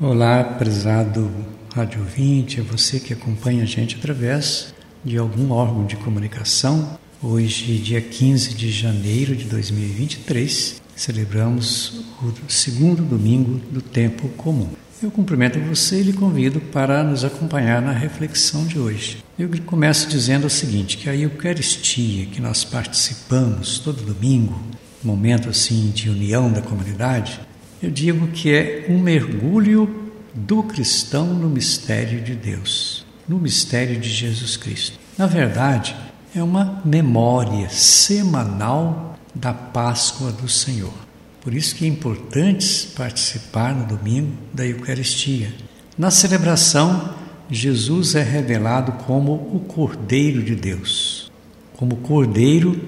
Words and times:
Olá, 0.00 0.44
prezado 0.44 1.28
rádio 1.74 1.98
ouvinte, 2.02 2.60
é 2.60 2.62
você 2.62 3.00
que 3.00 3.12
acompanha 3.12 3.64
a 3.64 3.66
gente 3.66 3.96
através 3.96 4.72
de 5.04 5.18
algum 5.18 5.50
órgão 5.50 5.84
de 5.86 5.96
comunicação. 5.96 6.96
Hoje, 7.20 7.78
dia 7.78 8.00
15 8.00 8.54
de 8.54 8.70
janeiro 8.70 9.34
de 9.34 9.46
2023, 9.46 10.80
celebramos 10.94 12.04
o 12.22 12.32
segundo 12.48 13.02
domingo 13.02 13.60
do 13.72 13.82
tempo 13.82 14.28
comum. 14.36 14.68
Eu 15.02 15.10
cumprimento 15.10 15.58
você 15.58 15.98
e 15.98 16.04
lhe 16.04 16.12
convido 16.12 16.60
para 16.60 17.02
nos 17.02 17.24
acompanhar 17.24 17.82
na 17.82 17.92
reflexão 17.92 18.64
de 18.66 18.78
hoje. 18.78 19.24
Eu 19.36 19.50
começo 19.66 20.08
dizendo 20.08 20.46
o 20.46 20.50
seguinte, 20.50 20.96
que 20.96 21.10
a 21.10 21.16
Eucaristia 21.16 22.26
que 22.26 22.40
nós 22.40 22.62
participamos 22.62 23.80
todo 23.80 24.04
domingo, 24.04 24.62
momento 25.02 25.48
assim 25.48 25.90
de 25.90 26.08
união 26.08 26.52
da 26.52 26.62
comunidade, 26.62 27.40
eu 27.82 27.90
digo 27.90 28.28
que 28.28 28.52
é 28.52 28.86
um 28.88 28.98
mergulho 28.98 30.10
do 30.34 30.62
cristão 30.62 31.26
no 31.26 31.48
mistério 31.48 32.20
de 32.20 32.34
Deus, 32.34 33.06
no 33.28 33.38
mistério 33.38 33.98
de 33.98 34.08
Jesus 34.08 34.56
Cristo. 34.56 34.98
Na 35.16 35.26
verdade, 35.26 35.96
é 36.34 36.42
uma 36.42 36.82
memória 36.84 37.68
semanal 37.68 39.18
da 39.34 39.52
Páscoa 39.52 40.32
do 40.32 40.48
Senhor. 40.48 40.92
Por 41.40 41.54
isso 41.54 41.74
que 41.74 41.84
é 41.84 41.88
importante 41.88 42.88
participar 42.96 43.74
no 43.74 43.86
domingo 43.86 44.32
da 44.52 44.66
Eucaristia. 44.66 45.52
Na 45.96 46.10
celebração, 46.10 47.14
Jesus 47.50 48.14
é 48.14 48.22
revelado 48.22 48.92
como 49.04 49.32
o 49.32 49.60
Cordeiro 49.66 50.42
de 50.42 50.54
Deus. 50.54 51.30
Como 51.76 51.96
Cordeiro, 51.96 52.78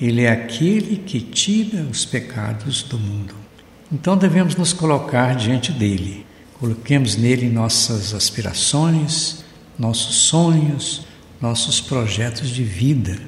ele 0.00 0.22
é 0.22 0.30
aquele 0.30 0.96
que 0.96 1.20
tira 1.20 1.82
os 1.82 2.04
pecados 2.04 2.82
do 2.82 2.98
mundo. 2.98 3.34
Então 3.90 4.16
devemos 4.16 4.54
nos 4.54 4.72
colocar 4.72 5.34
diante 5.34 5.72
dele. 5.72 6.26
Coloquemos 6.60 7.16
nele 7.16 7.48
nossas 7.48 8.12
aspirações, 8.12 9.44
nossos 9.78 10.16
sonhos, 10.16 11.06
nossos 11.40 11.80
projetos 11.80 12.50
de 12.50 12.64
vida. 12.64 13.18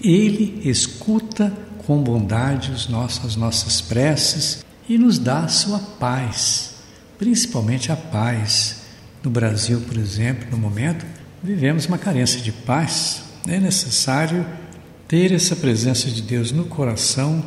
Ele 0.00 0.60
escuta 0.64 1.52
com 1.86 2.02
bondade 2.02 2.70
as 2.70 2.88
nossas, 2.88 3.34
nossas 3.34 3.80
preces 3.80 4.64
e 4.88 4.96
nos 4.96 5.18
dá 5.18 5.40
a 5.40 5.48
sua 5.48 5.78
paz, 5.78 6.74
principalmente 7.18 7.90
a 7.90 7.96
paz. 7.96 8.82
No 9.22 9.30
Brasil, 9.30 9.80
por 9.80 9.96
exemplo, 9.96 10.46
no 10.50 10.58
momento, 10.58 11.04
vivemos 11.42 11.86
uma 11.86 11.98
carência 11.98 12.40
de 12.40 12.52
paz. 12.52 13.22
É 13.48 13.58
necessário 13.58 14.46
ter 15.08 15.32
essa 15.32 15.56
presença 15.56 16.08
de 16.08 16.22
Deus 16.22 16.52
no 16.52 16.66
coração 16.66 17.42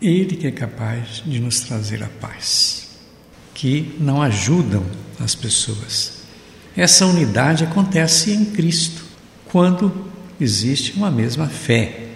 ele 0.00 0.36
que 0.36 0.46
é 0.46 0.50
capaz 0.50 1.22
de 1.26 1.40
nos 1.40 1.60
trazer 1.60 2.02
a 2.02 2.08
paz, 2.08 2.88
que 3.54 3.96
não 3.98 4.22
ajudam 4.22 4.84
as 5.18 5.34
pessoas. 5.34 6.18
Essa 6.76 7.06
unidade 7.06 7.64
acontece 7.64 8.32
em 8.32 8.44
Cristo, 8.44 9.04
quando 9.46 9.92
existe 10.40 10.92
uma 10.92 11.10
mesma 11.10 11.48
fé, 11.48 12.06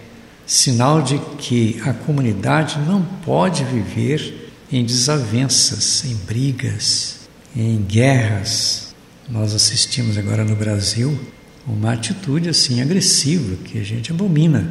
sinal 0.47 1.03
de 1.03 1.19
que 1.38 1.80
a 1.84 1.92
comunidade 1.92 2.78
não 2.80 3.03
pode 3.25 3.64
viver 3.64 4.53
em 4.70 4.84
desavenças, 4.84 6.05
em 6.05 6.14
brigas, 6.14 7.28
em 7.56 7.78
guerras. 7.78 8.94
Nós 9.28 9.55
assistimos 9.55 10.16
agora 10.16 10.44
no 10.44 10.55
Brasil 10.55 11.19
uma 11.66 11.92
atitude 11.92 12.48
assim 12.48 12.80
agressiva 12.80 13.56
que 13.64 13.78
a 13.78 13.83
gente 13.83 14.12
abomina, 14.12 14.70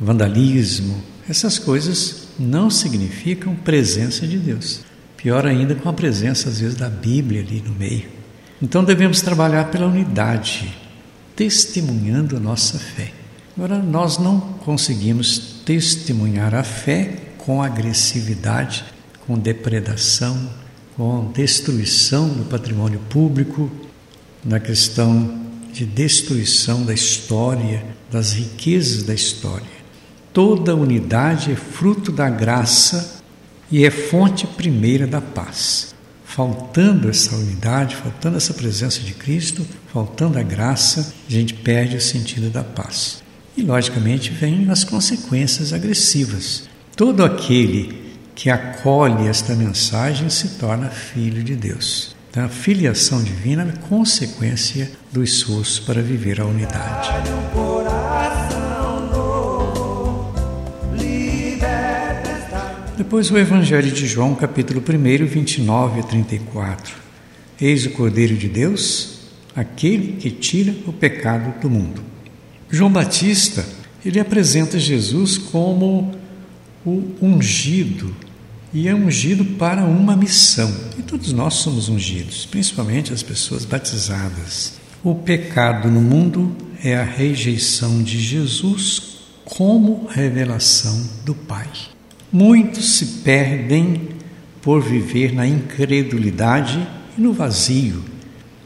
vandalismo, 0.00 1.02
essas 1.28 1.58
coisas 1.58 2.27
não 2.38 2.70
significam 2.70 3.54
presença 3.54 4.26
de 4.26 4.38
Deus. 4.38 4.80
Pior 5.16 5.44
ainda 5.44 5.74
com 5.74 5.88
a 5.88 5.92
presença, 5.92 6.48
às 6.48 6.60
vezes, 6.60 6.76
da 6.76 6.88
Bíblia 6.88 7.40
ali 7.40 7.62
no 7.66 7.74
meio. 7.74 8.06
Então 8.62 8.84
devemos 8.84 9.20
trabalhar 9.20 9.70
pela 9.70 9.86
unidade, 9.86 10.72
testemunhando 11.34 12.36
a 12.36 12.40
nossa 12.40 12.78
fé. 12.78 13.12
Agora, 13.56 13.78
nós 13.78 14.18
não 14.18 14.40
conseguimos 14.40 15.62
testemunhar 15.64 16.54
a 16.54 16.62
fé 16.62 17.16
com 17.38 17.62
agressividade, 17.62 18.84
com 19.26 19.38
depredação, 19.38 20.50
com 20.96 21.30
destruição 21.32 22.28
do 22.28 22.44
patrimônio 22.44 23.00
público, 23.10 23.70
na 24.44 24.60
questão 24.60 25.46
de 25.72 25.84
destruição 25.84 26.84
da 26.84 26.94
história, 26.94 27.84
das 28.10 28.32
riquezas 28.32 29.02
da 29.02 29.14
história. 29.14 29.77
Toda 30.32 30.74
unidade 30.74 31.52
é 31.52 31.56
fruto 31.56 32.12
da 32.12 32.28
graça 32.28 33.18
e 33.70 33.84
é 33.84 33.90
fonte 33.90 34.46
primeira 34.46 35.06
da 35.06 35.20
paz. 35.20 35.94
Faltando 36.24 37.08
essa 37.08 37.34
unidade, 37.34 37.96
faltando 37.96 38.36
essa 38.36 38.54
presença 38.54 39.00
de 39.00 39.14
Cristo, 39.14 39.66
faltando 39.92 40.38
a 40.38 40.42
graça, 40.42 41.12
a 41.28 41.32
gente 41.32 41.54
perde 41.54 41.96
o 41.96 42.00
sentido 42.00 42.50
da 42.50 42.62
paz. 42.62 43.22
E, 43.56 43.62
logicamente, 43.62 44.30
vêm 44.30 44.70
as 44.70 44.84
consequências 44.84 45.72
agressivas. 45.72 46.68
Todo 46.94 47.24
aquele 47.24 48.08
que 48.34 48.50
acolhe 48.50 49.26
esta 49.26 49.54
mensagem 49.56 50.30
se 50.30 50.50
torna 50.50 50.90
filho 50.90 51.42
de 51.42 51.56
Deus. 51.56 52.14
Então, 52.30 52.44
a 52.44 52.48
filiação 52.48 53.20
divina 53.20 53.64
é 53.64 53.88
consequência 53.88 54.90
do 55.10 55.24
esforço 55.24 55.82
para 55.84 56.00
viver 56.00 56.40
a 56.40 56.44
unidade. 56.44 57.08
Depois 62.98 63.30
o 63.30 63.38
Evangelho 63.38 63.92
de 63.92 64.08
João, 64.08 64.34
capítulo 64.34 64.82
1, 64.82 65.24
29 65.24 66.00
a 66.00 66.02
34. 66.02 66.96
Eis 67.60 67.86
o 67.86 67.90
Cordeiro 67.90 68.36
de 68.36 68.48
Deus, 68.48 69.20
aquele 69.54 70.14
que 70.14 70.32
tira 70.32 70.74
o 70.84 70.92
pecado 70.92 71.60
do 71.60 71.70
mundo. 71.70 72.02
João 72.68 72.90
Batista, 72.90 73.64
ele 74.04 74.18
apresenta 74.18 74.80
Jesus 74.80 75.38
como 75.38 76.12
o 76.84 77.14
ungido, 77.22 78.12
e 78.74 78.88
é 78.88 78.94
ungido 78.96 79.44
para 79.44 79.84
uma 79.84 80.16
missão. 80.16 80.68
E 80.98 81.02
todos 81.02 81.32
nós 81.32 81.54
somos 81.54 81.88
ungidos, 81.88 82.46
principalmente 82.46 83.12
as 83.12 83.22
pessoas 83.22 83.64
batizadas. 83.64 84.72
O 85.04 85.14
pecado 85.14 85.88
no 85.88 86.00
mundo 86.00 86.50
é 86.82 86.96
a 86.96 87.04
rejeição 87.04 88.02
de 88.02 88.18
Jesus 88.18 89.18
como 89.44 90.08
revelação 90.08 91.08
do 91.24 91.32
Pai. 91.32 91.68
Muitos 92.30 92.98
se 92.98 93.06
perdem 93.22 94.10
por 94.60 94.82
viver 94.82 95.32
na 95.32 95.46
incredulidade 95.46 96.86
e 97.16 97.20
no 97.20 97.32
vazio, 97.32 98.04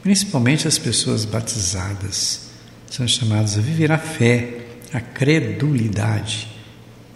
principalmente 0.02 0.66
as 0.66 0.78
pessoas 0.78 1.24
batizadas. 1.24 2.50
São 2.90 3.06
chamadas 3.06 3.56
a 3.56 3.60
viver 3.60 3.92
a 3.92 3.98
fé, 3.98 4.66
a 4.92 5.00
credulidade 5.00 6.48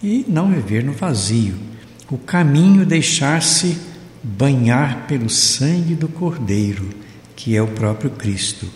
e 0.01 0.23
não 0.25 0.49
viver 0.49 0.85
no 0.85 0.93
vazio. 0.93 1.55
O 2.09 2.17
caminho 2.17 2.83
é 2.83 2.85
deixar-se 2.85 3.77
banhar 4.23 5.05
pelo 5.05 5.29
sangue 5.29 5.95
do 5.95 6.07
Cordeiro, 6.07 6.89
que 7.35 7.57
é 7.57 7.61
o 7.61 7.67
próprio 7.67 8.11
Cristo. 8.11 8.69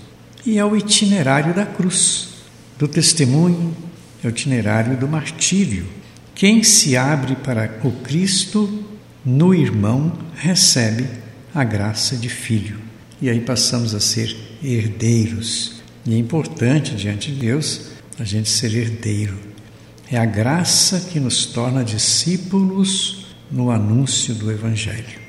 E 0.45 0.57
é 0.57 0.65
o 0.65 0.75
itinerário 0.75 1.53
da 1.53 1.65
cruz, 1.65 2.31
do 2.77 2.85
testemunho, 2.85 3.73
é 4.21 4.27
o 4.27 4.29
itinerário 4.29 4.97
do 4.97 5.07
martírio 5.07 6.00
quem 6.35 6.63
se 6.63 6.97
abre 6.97 7.35
para 7.35 7.79
o 7.83 7.91
Cristo 7.91 8.83
no 9.23 9.53
irmão 9.53 10.11
recebe 10.35 11.07
a 11.53 11.63
graça 11.63 12.15
de 12.15 12.29
filho. 12.29 12.79
E 13.21 13.29
aí 13.29 13.39
passamos 13.39 13.93
a 13.93 13.99
ser 13.99 14.35
herdeiros. 14.63 15.81
E 16.05 16.13
é 16.13 16.17
importante 16.17 16.95
diante 16.95 17.31
de 17.31 17.39
Deus 17.39 17.91
a 18.17 18.23
gente 18.23 18.49
ser 18.49 18.73
herdeiro. 18.73 19.37
É 20.11 20.17
a 20.17 20.25
graça 20.25 21.07
que 21.11 21.19
nos 21.19 21.45
torna 21.45 21.83
discípulos 21.83 23.27
no 23.51 23.69
anúncio 23.69 24.33
do 24.33 24.51
Evangelho. 24.51 25.21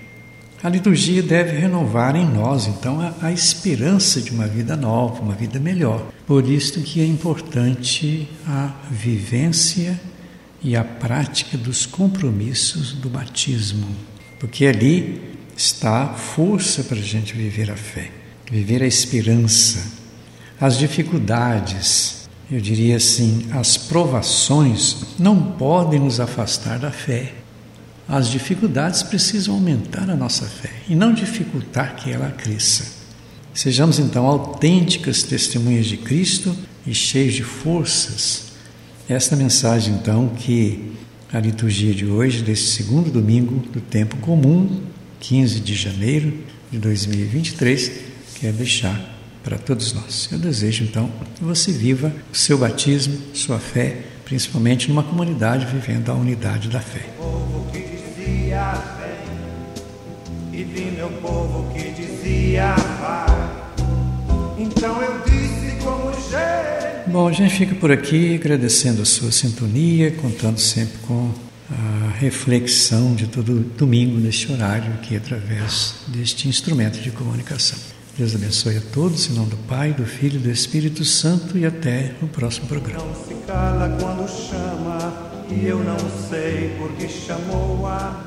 A 0.62 0.68
liturgia 0.68 1.22
deve 1.22 1.58
renovar 1.58 2.14
em 2.14 2.24
nós, 2.24 2.68
então, 2.68 3.00
a, 3.00 3.26
a, 3.26 3.32
esperança 3.32 4.20
de 4.20 4.30
uma 4.30 4.46
vida 4.46 4.76
nova, 4.76 5.20
uma 5.20 5.34
vida 5.34 5.58
melhor. 5.58 6.06
Por 6.24 6.48
isso 6.48 6.80
que 6.82 7.00
é 7.00 7.04
importante 7.04 8.28
a 8.46 8.72
vivência 8.88 10.00
e 10.64 10.76
a 10.76 10.84
prática 10.84 11.58
dos 11.58 11.86
compromissos 11.86 12.92
do 12.92 13.08
batismo, 13.08 13.88
porque 14.38 14.66
ali 14.66 15.20
está 15.56 16.04
a 16.04 16.14
força 16.14 16.84
para 16.84 16.98
a 16.98 17.02
gente 17.02 17.34
viver 17.34 17.70
a 17.70 17.76
fé, 17.76 18.10
viver 18.50 18.82
a 18.82 18.86
esperança. 18.86 19.84
As 20.60 20.78
dificuldades, 20.78 22.28
eu 22.50 22.60
diria 22.60 22.96
assim, 22.96 23.48
as 23.52 23.76
provações 23.76 24.98
não 25.18 25.52
podem 25.52 25.98
nos 25.98 26.20
afastar 26.20 26.78
da 26.78 26.90
fé. 26.90 27.34
As 28.08 28.28
dificuldades 28.28 29.02
precisam 29.02 29.54
aumentar 29.54 30.08
a 30.08 30.16
nossa 30.16 30.46
fé 30.46 30.70
e 30.88 30.94
não 30.94 31.12
dificultar 31.12 31.96
que 31.96 32.10
ela 32.10 32.30
cresça. 32.30 33.02
Sejamos 33.54 33.98
então 33.98 34.26
autênticas 34.26 35.22
testemunhas 35.22 35.86
de 35.86 35.96
Cristo 35.96 36.56
e 36.86 36.94
cheios 36.94 37.34
de 37.34 37.42
forças 37.42 38.51
esta 39.12 39.36
mensagem, 39.36 39.94
então, 39.94 40.28
que 40.28 40.92
a 41.32 41.38
liturgia 41.38 41.94
de 41.94 42.06
hoje, 42.06 42.42
desse 42.42 42.66
segundo 42.72 43.10
domingo 43.10 43.56
do 43.70 43.80
tempo 43.80 44.16
comum, 44.18 44.82
15 45.20 45.60
de 45.60 45.74
janeiro, 45.74 46.32
de 46.70 46.78
2023 46.78 47.92
quer 48.40 48.52
deixar 48.52 48.98
para 49.42 49.58
todos 49.58 49.92
nós. 49.92 50.28
Eu 50.32 50.38
desejo 50.38 50.84
então 50.84 51.10
que 51.34 51.44
você 51.44 51.70
viva 51.72 52.12
o 52.32 52.36
seu 52.36 52.58
batismo, 52.58 53.18
sua 53.34 53.58
fé, 53.58 54.02
principalmente 54.24 54.88
numa 54.88 55.02
comunidade 55.02 55.66
vivendo 55.66 56.10
a 56.10 56.14
unidade 56.14 56.68
da 56.68 56.80
fé. 56.80 57.08
povo 57.18 57.66
que 57.72 57.80
dizia 57.80 58.74
e 60.52 60.64
vi 60.64 60.90
meu 60.96 61.08
povo 61.20 61.72
que 61.72 61.90
dizia 61.90 62.74
vai. 63.00 63.26
Então 64.58 65.02
eu 65.02 65.20
disse 65.24 65.76
como 65.82 66.12
jeito. 66.12 66.71
Bom, 67.12 67.28
a 67.28 67.32
gente 67.32 67.54
fica 67.54 67.74
por 67.74 67.92
aqui 67.92 68.36
agradecendo 68.36 69.02
a 69.02 69.04
sua 69.04 69.30
sintonia, 69.30 70.12
contando 70.12 70.56
sempre 70.58 70.96
com 71.06 71.30
a 71.70 72.10
reflexão 72.18 73.14
de 73.14 73.26
todo 73.26 73.60
domingo 73.76 74.18
neste 74.18 74.50
horário 74.50 74.94
aqui 74.94 75.14
através 75.14 75.96
deste 76.08 76.48
instrumento 76.48 76.98
de 77.02 77.10
comunicação. 77.10 77.78
Deus 78.16 78.34
abençoe 78.34 78.78
a 78.78 78.80
todos, 78.80 79.28
em 79.28 79.34
nome 79.34 79.50
do 79.50 79.58
Pai, 79.58 79.92
do 79.92 80.06
Filho 80.06 80.36
e 80.36 80.38
do 80.38 80.50
Espírito 80.50 81.04
Santo 81.04 81.58
e 81.58 81.66
até 81.66 82.12
o 82.22 82.26
próximo 82.28 82.66
programa. 82.66 83.04
Não 83.04 83.14
se 83.14 83.34
cala 83.46 83.94
quando 84.00 84.26
chama, 84.26 85.12
e 85.50 85.66
eu 85.66 85.84
não 85.84 85.98
sei 86.30 86.74
por 86.78 86.92
que 86.92 87.06
chamou 87.10 87.86
a 87.86 88.24